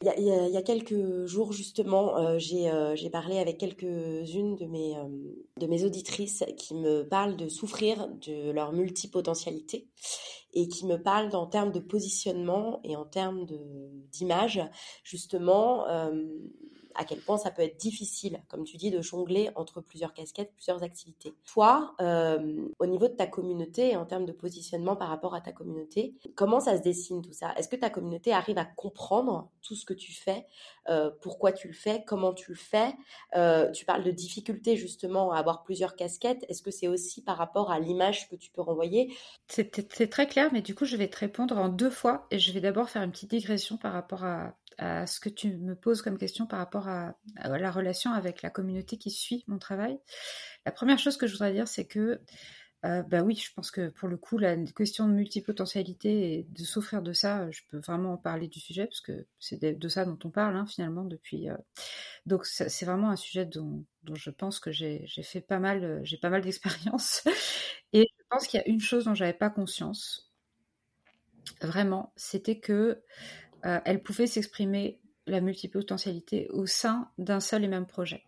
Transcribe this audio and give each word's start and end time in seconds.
Il 0.00 0.22
y, 0.22 0.56
a, 0.56 0.62
quelques 0.62 1.26
jours 1.26 1.52
justement, 1.52 2.16
euh, 2.18 2.38
j'ai 2.38 2.70
euh, 2.70 2.94
j'ai 2.94 3.10
parlé 3.10 3.38
avec 3.40 3.58
quelques-unes 3.58 4.54
de 4.54 4.64
mes, 4.66 4.96
euh, 4.96 5.08
de 5.56 5.66
mes 5.66 5.82
auditrices 5.82 6.44
qui 6.56 6.76
me 6.76 7.02
parlent 7.02 7.36
de 7.36 7.48
souffrir 7.48 8.06
de 8.08 8.52
leur 8.52 8.72
multipotentialité 8.72 9.88
et 10.54 10.68
qui 10.68 10.86
me 10.86 11.02
parlent 11.02 11.34
en 11.34 11.48
termes 11.48 11.72
de 11.72 11.80
positionnement 11.80 12.78
et 12.84 12.94
en 12.94 13.06
termes 13.06 13.44
de- 13.44 13.90
d'image, 14.12 14.62
justement, 15.02 15.84
à 16.98 17.04
quel 17.04 17.20
point 17.20 17.38
ça 17.38 17.52
peut 17.52 17.62
être 17.62 17.76
difficile, 17.76 18.42
comme 18.48 18.64
tu 18.64 18.76
dis, 18.76 18.90
de 18.90 19.00
jongler 19.00 19.50
entre 19.54 19.80
plusieurs 19.80 20.12
casquettes, 20.12 20.52
plusieurs 20.54 20.82
activités. 20.82 21.32
Toi, 21.44 21.94
euh, 22.00 22.68
au 22.80 22.86
niveau 22.86 23.06
de 23.06 23.14
ta 23.14 23.28
communauté 23.28 23.92
et 23.92 23.96
en 23.96 24.04
termes 24.04 24.26
de 24.26 24.32
positionnement 24.32 24.96
par 24.96 25.08
rapport 25.08 25.34
à 25.34 25.40
ta 25.40 25.52
communauté, 25.52 26.16
comment 26.34 26.58
ça 26.58 26.76
se 26.76 26.82
dessine 26.82 27.22
tout 27.22 27.32
ça? 27.32 27.54
Est-ce 27.56 27.68
que 27.68 27.76
ta 27.76 27.88
communauté 27.88 28.32
arrive 28.32 28.58
à 28.58 28.64
comprendre 28.64 29.48
tout 29.62 29.76
ce 29.76 29.84
que 29.86 29.94
tu 29.94 30.12
fais, 30.12 30.46
euh, 30.88 31.10
pourquoi 31.22 31.52
tu 31.52 31.68
le 31.68 31.74
fais, 31.74 32.02
comment 32.04 32.34
tu 32.34 32.50
le 32.50 32.56
fais? 32.56 32.92
Euh, 33.36 33.70
Tu 33.70 33.84
parles 33.84 34.02
de 34.02 34.10
difficulté 34.10 34.76
justement 34.76 35.30
à 35.30 35.38
avoir 35.38 35.62
plusieurs 35.62 35.94
casquettes. 35.94 36.44
Est-ce 36.48 36.62
que 36.62 36.72
c'est 36.72 36.88
aussi 36.88 37.22
par 37.22 37.36
rapport 37.36 37.70
à 37.70 37.78
l'image 37.78 38.28
que 38.28 38.34
tu 38.34 38.50
peux 38.50 38.62
renvoyer? 38.62 39.14
C'est 39.46 39.70
c'est 39.94 40.08
très 40.08 40.26
clair, 40.26 40.50
mais 40.52 40.62
du 40.62 40.74
coup, 40.74 40.84
je 40.84 40.96
vais 40.96 41.08
te 41.08 41.18
répondre 41.18 41.56
en 41.56 41.68
deux 41.68 41.90
fois 41.90 42.26
et 42.32 42.40
je 42.40 42.52
vais 42.52 42.60
d'abord 42.60 42.90
faire 42.90 43.02
une 43.02 43.12
petite 43.12 43.30
digression 43.30 43.76
par 43.76 43.92
rapport 43.92 44.24
à, 44.24 44.54
à 44.78 45.06
ce 45.06 45.20
que 45.20 45.28
tu 45.28 45.56
me 45.58 45.74
poses 45.74 46.02
comme 46.02 46.18
question 46.18 46.46
par 46.46 46.60
rapport 46.60 46.88
à, 46.88 47.16
la 47.36 47.70
relation 47.70 48.12
avec 48.12 48.42
la 48.42 48.50
communauté 48.50 48.96
qui 48.96 49.10
suit 49.10 49.44
mon 49.48 49.58
travail. 49.58 49.98
La 50.64 50.72
première 50.72 50.98
chose 50.98 51.16
que 51.16 51.26
je 51.26 51.32
voudrais 51.32 51.52
dire, 51.52 51.68
c'est 51.68 51.86
que, 51.86 52.20
euh, 52.84 53.02
bah 53.02 53.22
oui, 53.22 53.34
je 53.34 53.52
pense 53.52 53.72
que 53.72 53.88
pour 53.88 54.08
le 54.08 54.16
coup, 54.16 54.38
la 54.38 54.56
question 54.56 55.08
de 55.08 55.12
multipotentialité 55.12 56.34
et 56.34 56.42
de 56.44 56.62
souffrir 56.62 57.02
de 57.02 57.12
ça, 57.12 57.50
je 57.50 57.62
peux 57.68 57.78
vraiment 57.78 58.12
en 58.12 58.16
parler 58.16 58.46
du 58.46 58.60
sujet 58.60 58.86
parce 58.86 59.00
que 59.00 59.26
c'est 59.40 59.60
de, 59.60 59.88
ça 59.88 60.04
dont 60.04 60.18
on 60.24 60.30
parle 60.30 60.56
hein, 60.56 60.66
finalement 60.66 61.04
depuis. 61.04 61.50
euh, 61.50 61.56
donc 62.26 62.46
c'est 62.46 62.84
vraiment 62.84 63.10
un 63.10 63.16
sujet 63.16 63.46
dont, 63.46 63.84
je 64.14 64.30
pense 64.30 64.60
que 64.60 64.70
j'ai 64.70 65.02
j'ai 65.06 65.22
fait 65.22 65.40
pas 65.40 65.58
mal, 65.58 65.84
euh, 65.84 66.00
j'ai 66.04 66.18
pas 66.18 66.30
mal 66.30 66.42
d'expérience 66.42 67.24
et 67.92 68.02
je 68.02 68.24
pense 68.30 68.46
qu'il 68.46 68.60
y 68.60 68.62
a 68.62 68.68
une 68.68 68.80
chose 68.80 69.06
dont 69.06 69.14
j'avais 69.14 69.32
pas 69.32 69.50
conscience, 69.50 70.30
vraiment, 71.62 72.12
c'était 72.16 72.58
que 72.60 73.02
euh, 73.64 73.80
elle 73.84 74.02
pouvait 74.02 74.26
s'exprimer 74.26 75.00
la 75.26 75.40
multipotentialité 75.40 76.48
au 76.50 76.66
sein 76.66 77.10
d'un 77.18 77.40
seul 77.40 77.64
et 77.64 77.68
même 77.68 77.86
projet. 77.86 78.24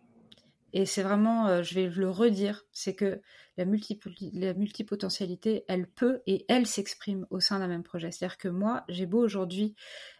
Et 0.73 0.85
c'est 0.85 1.03
vraiment, 1.03 1.47
euh, 1.47 1.63
je 1.63 1.75
vais 1.75 1.87
le 1.87 2.09
redire, 2.09 2.63
c'est 2.71 2.95
que 2.95 3.21
la, 3.57 3.65
multipo- 3.65 4.29
la 4.33 4.53
multipotentialité, 4.53 5.65
elle 5.67 5.87
peut 5.87 6.21
et 6.27 6.45
elle 6.47 6.65
s'exprime 6.65 7.27
au 7.29 7.39
sein 7.39 7.59
d'un 7.59 7.67
même 7.67 7.83
projet. 7.83 8.11
C'est-à-dire 8.11 8.37
que 8.37 8.47
moi, 8.47 8.85
j'ai 8.87 9.05
beau 9.05 9.19
aujourd'hui 9.19 9.75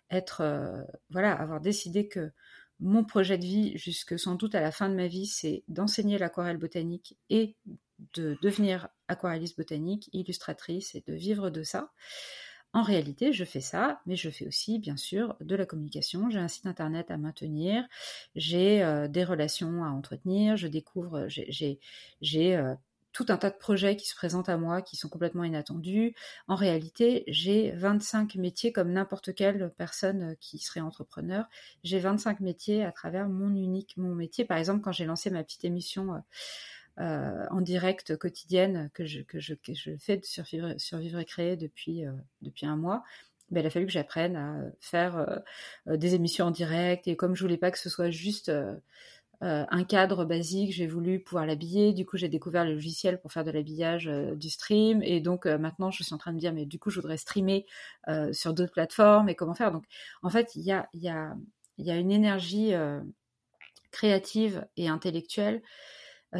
être, 0.09 0.41
euh, 0.41 0.81
voilà, 1.09 1.33
avoir 1.33 1.61
décidé 1.61 2.07
que 2.07 2.31
mon 2.79 3.05
projet 3.05 3.37
de 3.37 3.45
vie, 3.45 3.77
jusque 3.77 4.17
sans 4.19 4.35
doute 4.35 4.55
à 4.55 4.61
la 4.61 4.71
fin 4.71 4.89
de 4.89 4.95
ma 4.95 5.07
vie, 5.07 5.27
c'est 5.27 5.63
d'enseigner 5.67 6.17
l'aquarelle 6.17 6.57
botanique 6.57 7.15
et 7.29 7.55
de 8.13 8.37
devenir 8.41 8.89
aquarelliste 9.07 9.55
botanique, 9.55 10.09
illustratrice 10.13 10.95
et 10.95 11.03
de 11.05 11.13
vivre 11.13 11.49
de 11.51 11.63
ça. 11.63 11.91
En 12.73 12.83
réalité, 12.83 13.33
je 13.33 13.43
fais 13.43 13.59
ça, 13.59 14.01
mais 14.05 14.15
je 14.15 14.29
fais 14.29 14.47
aussi, 14.47 14.79
bien 14.79 14.95
sûr, 14.95 15.35
de 15.41 15.55
la 15.57 15.65
communication. 15.65 16.29
J'ai 16.29 16.39
un 16.39 16.47
site 16.47 16.65
internet 16.65 17.11
à 17.11 17.17
maintenir, 17.17 17.83
j'ai 18.35 18.81
euh, 18.81 19.09
des 19.09 19.25
relations 19.25 19.83
à 19.83 19.89
entretenir, 19.89 20.55
je 20.55 20.67
découvre, 20.67 21.25
j'ai- 21.27 21.79
euh, 22.55 22.75
tout 23.13 23.25
un 23.27 23.35
tas 23.35 23.49
de 23.49 23.57
projets 23.57 23.97
qui 23.97 24.07
se 24.07 24.15
présentent 24.15 24.47
à 24.47 24.55
moi 24.55 24.81
qui 24.81 24.95
sont 24.95 25.09
complètement 25.09 25.43
inattendus. 25.43 26.15
En 26.47 26.55
réalité, 26.55 27.25
j'ai 27.27 27.71
25 27.71 28.35
métiers 28.35 28.71
comme 28.71 28.93
n'importe 28.93 29.35
quelle 29.35 29.69
personne 29.77 30.37
qui 30.39 30.59
serait 30.59 30.79
entrepreneur. 30.79 31.43
J'ai 31.83 31.99
25 31.99 32.39
métiers 32.39 32.85
à 32.85 32.93
travers 32.93 33.27
mon 33.27 33.49
unique 33.53 33.97
mon 33.97 34.15
métier. 34.15 34.45
Par 34.45 34.57
exemple, 34.57 34.79
quand 34.81 34.93
j'ai 34.93 35.03
lancé 35.03 35.29
ma 35.29 35.43
petite 35.43 35.65
émission 35.65 36.23
euh, 37.01 37.47
en 37.49 37.61
direct 37.61 38.15
quotidienne 38.15 38.91
que 38.93 39.05
je, 39.05 39.21
fais 39.97 40.17
de 40.17 40.25
survivre, 40.25 41.19
et 41.19 41.25
créer 41.25 41.55
depuis, 41.57 42.05
euh, 42.05 42.11
depuis 42.43 42.67
un 42.67 42.75
mois, 42.75 43.03
ben, 43.49 43.61
il 43.61 43.65
a 43.65 43.71
fallu 43.71 43.87
que 43.87 43.91
j'apprenne 43.91 44.35
à 44.35 44.55
faire 44.79 45.17
euh, 45.87 45.97
des 45.97 46.13
émissions 46.13 46.45
en 46.45 46.51
direct. 46.51 47.07
Et 47.07 47.15
comme 47.15 47.33
je 47.35 47.41
voulais 47.41 47.57
pas 47.57 47.71
que 47.71 47.79
ce 47.79 47.89
soit 47.89 48.11
juste 48.11 48.51
un 49.43 49.83
cadre 49.83 50.25
basique, 50.25 50.71
j'ai 50.71 50.85
voulu 50.85 51.19
pouvoir 51.19 51.47
l'habiller. 51.47 51.93
Du 51.93 52.05
coup, 52.05 52.17
j'ai 52.17 52.29
découvert 52.29 52.65
le 52.65 52.73
logiciel 52.73 53.19
pour 53.19 53.31
faire 53.31 53.43
de 53.43 53.49
l'habillage 53.49 54.05
du 54.35 54.51
stream. 54.51 55.01
Et 55.01 55.19
donc, 55.21 55.47
maintenant, 55.47 55.89
je 55.89 56.03
suis 56.03 56.13
en 56.13 56.19
train 56.19 56.33
de 56.33 56.37
dire, 56.37 56.53
mais 56.53 56.67
du 56.67 56.77
coup, 56.77 56.91
je 56.91 56.99
voudrais 56.99 57.17
streamer 57.17 57.65
sur 58.31 58.53
d'autres 58.53 58.73
plateformes 58.73 59.29
et 59.29 59.35
comment 59.35 59.55
faire. 59.55 59.71
Donc, 59.71 59.85
en 60.21 60.29
fait, 60.29 60.55
il 60.55 60.61
y 60.61 60.71
a, 60.71 60.87
une 61.79 62.11
énergie 62.11 62.73
créative 63.89 64.67
et 64.77 64.87
intellectuelle 64.87 65.63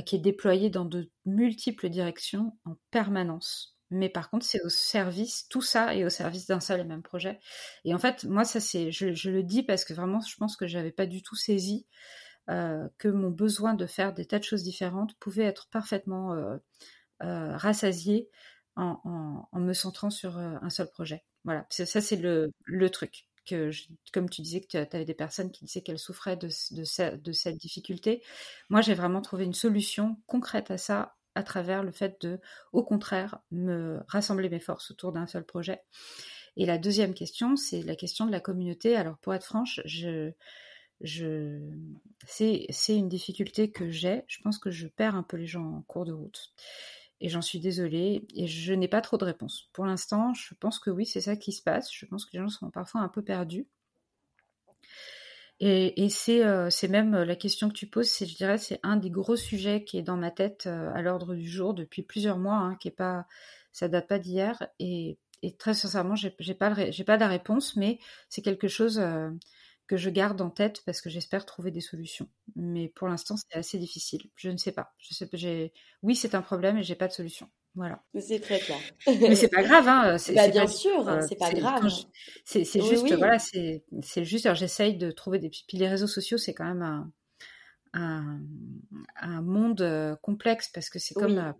qui 0.05 0.15
est 0.15 0.19
déployée 0.19 0.69
dans 0.69 0.85
de 0.85 1.09
multiples 1.25 1.89
directions 1.89 2.57
en 2.65 2.75
permanence. 2.91 3.77
Mais 3.91 4.07
par 4.07 4.29
contre, 4.29 4.45
c'est 4.45 4.63
au 4.63 4.69
service, 4.69 5.47
tout 5.49 5.61
ça 5.61 5.93
est 5.95 6.05
au 6.05 6.09
service 6.09 6.47
d'un 6.47 6.61
seul 6.61 6.79
et 6.79 6.85
même 6.85 7.03
projet. 7.03 7.39
Et 7.83 7.93
en 7.93 7.99
fait, 7.99 8.23
moi, 8.23 8.45
ça 8.45 8.61
c'est, 8.61 8.89
je, 8.89 9.29
le 9.29 9.43
dis 9.43 9.63
parce 9.63 9.83
que 9.83 9.93
vraiment, 9.93 10.21
je 10.21 10.35
pense 10.37 10.55
que 10.55 10.65
j'avais 10.65 10.93
pas 10.93 11.05
du 11.05 11.21
tout 11.21 11.35
saisi 11.35 11.85
euh, 12.49 12.87
que 12.97 13.09
mon 13.09 13.29
besoin 13.29 13.73
de 13.73 13.85
faire 13.85 14.13
des 14.13 14.25
tas 14.25 14.39
de 14.39 14.45
choses 14.45 14.63
différentes 14.63 15.13
pouvait 15.19 15.43
être 15.43 15.67
parfaitement 15.69 16.33
euh, 16.33 16.57
euh, 17.23 17.57
rassasié 17.57 18.29
en, 18.77 19.45
me 19.53 19.73
centrant 19.73 20.09
sur 20.09 20.37
euh, 20.37 20.55
un 20.61 20.69
seul 20.69 20.89
projet. 20.89 21.25
Voilà, 21.43 21.65
ça 21.69 21.85
c'est 21.85 22.15
le 22.15 22.89
truc. 22.89 23.25
Comme 24.13 24.29
tu 24.29 24.41
disais 24.41 24.61
que 24.61 24.67
tu 24.67 24.77
avais 24.77 25.05
des 25.05 25.13
personnes 25.13 25.51
qui 25.51 25.65
disaient 25.65 25.81
qu'elles 25.81 25.99
souffraient 25.99 26.37
de, 26.37 26.47
de, 26.47 26.83
ce, 26.83 27.15
de 27.15 27.31
cette 27.31 27.57
difficulté, 27.57 28.21
moi 28.69 28.81
j'ai 28.81 28.93
vraiment 28.93 29.21
trouvé 29.21 29.45
une 29.45 29.53
solution 29.53 30.17
concrète 30.27 30.71
à 30.71 30.77
ça 30.77 31.15
à 31.35 31.43
travers 31.43 31.83
le 31.83 31.91
fait 31.91 32.19
de, 32.21 32.39
au 32.73 32.83
contraire, 32.83 33.39
me 33.51 33.99
rassembler 34.07 34.49
mes 34.49 34.59
forces 34.59 34.91
autour 34.91 35.13
d'un 35.13 35.27
seul 35.27 35.45
projet. 35.45 35.81
Et 36.57 36.65
la 36.65 36.77
deuxième 36.77 37.13
question, 37.13 37.55
c'est 37.55 37.81
la 37.81 37.95
question 37.95 38.25
de 38.25 38.31
la 38.31 38.41
communauté. 38.41 38.95
Alors 38.95 39.17
pour 39.19 39.33
être 39.33 39.45
franche, 39.45 39.79
c'est 39.85 40.35
une 42.89 43.09
difficulté 43.09 43.71
que 43.71 43.89
j'ai. 43.89 44.23
Je 44.27 44.39
pense 44.41 44.57
que 44.57 44.71
je 44.71 44.87
perds 44.87 45.15
un 45.15 45.23
peu 45.23 45.37
les 45.37 45.47
gens 45.47 45.77
en 45.77 45.81
cours 45.83 46.05
de 46.05 46.11
route. 46.11 46.53
Et 47.21 47.29
j'en 47.29 47.41
suis 47.41 47.59
désolée. 47.59 48.25
Et 48.35 48.47
je 48.47 48.73
n'ai 48.73 48.87
pas 48.87 49.01
trop 49.01 49.17
de 49.17 49.25
réponses. 49.25 49.69
Pour 49.73 49.85
l'instant, 49.85 50.33
je 50.33 50.53
pense 50.55 50.79
que 50.79 50.89
oui, 50.89 51.05
c'est 51.05 51.21
ça 51.21 51.37
qui 51.37 51.53
se 51.53 51.61
passe. 51.61 51.89
Je 51.93 52.05
pense 52.05 52.25
que 52.25 52.31
les 52.33 52.39
gens 52.39 52.49
sont 52.49 52.69
parfois 52.69 53.01
un 53.01 53.07
peu 53.07 53.21
perdus. 53.21 53.67
Et, 55.63 56.09
c'est, 56.09 56.43
euh, 56.43 56.71
c'est 56.71 56.87
même 56.87 57.15
la 57.15 57.35
question 57.35 57.69
que 57.69 57.75
tu 57.75 57.85
poses, 57.85 58.09
c'est, 58.09 58.25
je 58.25 58.35
dirais, 58.35 58.57
c'est 58.57 58.79
un 58.81 58.95
des 58.95 59.11
gros 59.11 59.35
sujets 59.35 59.83
qui 59.83 59.99
est 59.99 60.01
dans 60.01 60.17
ma 60.17 60.31
tête 60.31 60.65
euh, 60.65 60.91
à 60.95 61.03
l'ordre 61.03 61.35
du 61.35 61.47
jour 61.47 61.75
depuis 61.75 62.01
plusieurs 62.01 62.39
mois, 62.39 62.55
hein, 62.55 62.75
qui 62.79 62.87
est 62.87 62.91
pas, 62.91 63.27
ça 63.71 63.87
date 63.87 64.07
pas 64.07 64.17
d'hier. 64.17 64.67
Et, 64.79 65.19
très 65.59 65.75
sincèrement, 65.75 66.15
j'ai, 66.15 66.35
j'ai 66.39 66.55
pas, 66.55 66.73
j'ai 66.89 67.03
pas 67.03 67.17
la 67.17 67.27
réponse, 67.27 67.75
mais 67.75 67.99
c'est 68.27 68.41
quelque 68.41 68.67
chose 68.67 68.97
euh, 68.97 69.29
que 69.91 69.97
je 69.97 70.09
garde 70.09 70.39
en 70.39 70.49
tête 70.49 70.83
parce 70.85 71.01
que 71.01 71.09
j'espère 71.09 71.45
trouver 71.45 71.69
des 71.69 71.81
solutions. 71.81 72.29
Mais 72.55 72.87
pour 72.87 73.09
l'instant, 73.09 73.35
c'est 73.35 73.57
assez 73.59 73.77
difficile. 73.77 74.21
Je 74.35 74.49
ne 74.49 74.55
sais 74.55 74.71
pas. 74.71 74.93
Je 74.99 75.13
sais. 75.13 75.27
J'ai, 75.33 75.73
oui, 76.01 76.15
c'est 76.15 76.33
un 76.33 76.41
problème 76.41 76.77
et 76.77 76.83
j'ai 76.83 76.95
pas 76.95 77.09
de 77.09 77.11
solution. 77.11 77.49
Voilà. 77.75 78.01
C'est 78.17 78.39
très 78.39 78.59
clair. 78.59 78.77
Mais 79.19 79.35
c'est 79.35 79.49
pas 79.49 79.63
grave, 79.63 79.85
hein. 79.89 80.17
C'est, 80.17 80.33
bah, 80.33 80.43
c'est 80.45 80.51
bien 80.51 80.61
pas, 80.61 80.71
sûr, 80.71 81.09
euh, 81.09 81.19
c'est 81.27 81.35
pas 81.35 81.51
grave. 81.51 81.89
Je, 81.89 82.03
c'est, 82.45 82.63
juste, 82.81 83.03
oui. 83.03 83.15
voilà, 83.17 83.37
c'est, 83.37 83.83
c'est 84.01 84.23
juste. 84.23 84.45
Alors, 84.45 84.55
j'essaye 84.55 84.95
de 84.95 85.11
trouver 85.11 85.39
des. 85.39 85.49
Puis 85.49 85.77
les 85.77 85.89
réseaux 85.89 86.07
sociaux, 86.07 86.37
c'est 86.37 86.53
quand 86.53 86.65
même 86.73 86.83
un, 86.83 87.11
un, 87.93 88.39
un 89.17 89.41
monde 89.41 89.81
euh, 89.81 90.15
complexe 90.21 90.69
parce 90.73 90.89
que 90.89 90.99
c'est 90.99 91.15
comme. 91.15 91.33
Oui. 91.33 91.37
Euh, 91.39 91.51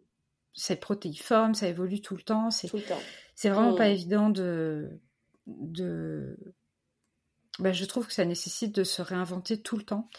c'est 0.54 0.77
protéiforme, 0.77 1.54
ça 1.54 1.68
évolue 1.68 2.00
tout 2.01 2.16
le 2.16 2.24
temps. 2.24 2.50
C'est, 2.50 2.69
tout 2.69 2.77
le 2.77 2.84
temps. 2.84 3.01
c'est 3.36 3.50
vraiment 3.50 3.74
Mmh. 3.74 3.77
pas 3.77 3.89
évident 3.89 4.30
de. 4.30 5.01
de 5.48 6.38
bah, 7.59 7.74
je 7.74 7.86
trouve 7.86 8.07
que 8.07 8.13
ça 8.13 8.25
nécessite 8.25 8.74
de 8.75 8.83
se 8.83 9.01
réinventer 9.01 9.62
tout 9.62 9.77
le 9.77 9.83
temps. 9.83 10.09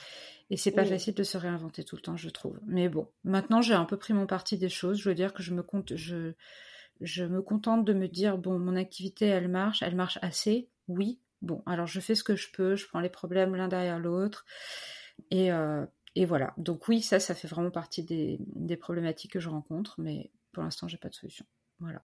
Et 0.51 0.57
c'est 0.57 0.73
pas 0.73 0.85
Oui. 0.85 0.89
facile 0.91 1.15
de 1.15 1.23
se 1.23 1.39
réinventer 1.39 1.85
tout 1.85 1.97
le 1.97 2.03
temps, 2.03 2.17
je 2.17 2.29
trouve. 2.29 2.59
Mais 2.67 2.89
bon, 2.89 3.09
maintenant 3.25 3.63
j'ai 3.63 3.75
un 3.75 3.87
peu 3.87 3.97
pris 3.97 4.13
mon 4.13 4.27
parti 4.27 4.59
des 4.59 4.69
choses. 4.69 4.99
Je 5.01 5.09
veux 5.09 5.15
dire 5.15 5.33
que 5.33 5.43
je 5.43 5.55
me 5.55 5.63
compte, 5.63 5.97
je, 5.97 6.33
je 7.01 7.25
me 7.25 7.43
contente 7.43 7.85
de 7.85 7.95
me 7.95 8.09
dire 8.09 8.39
bon, 8.39 8.59
mon 8.59 8.77
activité 8.77 9.27
elle 9.27 9.49
marche, 9.49 9.83
elle 9.83 9.97
marche 9.97 10.19
assez 10.23 10.69
Oui. 10.89 11.21
Bon, 11.41 11.63
alors 11.67 11.87
je 11.87 12.01
fais 12.01 12.15
ce 12.15 12.23
que 12.25 12.37
je 12.37 12.51
peux, 12.53 12.77
je 12.77 12.87
prends 12.87 13.01
les 13.01 13.09
problèmes 13.09 13.57
l'un 13.57 13.69
derrière 13.69 13.99
l'autre. 13.99 14.45
Et, 15.31 15.51
et, 16.15 16.25
voilà. 16.27 16.55
Donc 16.57 16.89
oui, 16.89 17.03
ça, 17.03 17.19
ça 17.21 17.35
fait 17.35 17.49
vraiment 17.49 17.71
partie 17.71 18.03
des, 18.05 18.39
des 18.55 18.77
problématiques 18.77 19.33
que 19.33 19.41
je 19.41 19.49
rencontre, 19.49 20.01
mais 20.01 20.31
pour 20.53 20.63
l'instant, 20.63 20.87
j'ai 20.89 20.99
pas 20.99 21.09
de 21.09 21.15
solution. 21.15 21.45
Voilà. 21.81 22.03